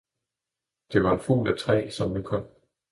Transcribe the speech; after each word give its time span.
det 0.93 1.03
var 1.03 1.13
en 1.13 1.19
fugl 1.19 1.51
af 1.51 1.57
træ, 1.57 1.89
som 1.89 2.11
nu 2.11 2.21
kom. 2.21 2.47